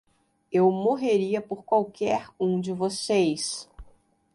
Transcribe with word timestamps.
Eu 0.51 0.71
morreria 0.71 1.39
por 1.43 1.63
qualquer 1.63 2.25
um 2.39 2.59
de 2.59 2.71
vocês. 2.73 3.69